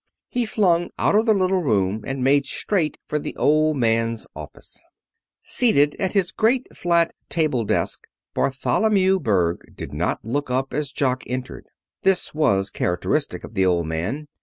[0.29, 4.83] He flung out of the little room and made straight for the Old Man's office.
[5.43, 11.21] Seated at his great flat table desk, Bartholomew Berg did not look up as Jock
[11.27, 11.67] entered.
[12.01, 14.25] This was characteristic of the Old Man.